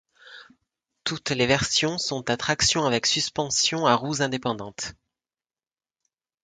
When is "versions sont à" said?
1.45-2.35